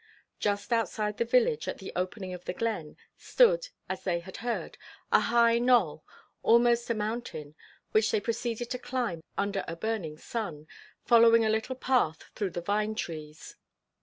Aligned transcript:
Just 0.39 0.73
outside 0.73 1.17
the 1.17 1.25
village, 1.25 1.67
at 1.67 1.77
the 1.77 1.91
opening 1.95 2.33
of 2.33 2.45
the 2.45 2.53
glen, 2.55 2.97
stood, 3.19 3.69
as 3.87 4.03
they 4.03 4.19
had 4.19 4.37
heard, 4.37 4.75
a 5.11 5.19
high 5.19 5.59
knoll, 5.59 6.03
almost 6.41 6.89
a 6.89 6.95
mountain, 6.95 7.53
which 7.91 8.09
they 8.09 8.19
proceeded 8.19 8.71
to 8.71 8.79
climb 8.79 9.21
under 9.37 9.63
a 9.67 9.75
burning 9.75 10.17
sun, 10.17 10.65
following 11.05 11.45
a 11.45 11.49
little 11.49 11.75
path 11.75 12.23
through 12.33 12.49
the 12.49 12.61
vine 12.61 12.95
trees. 12.95 13.57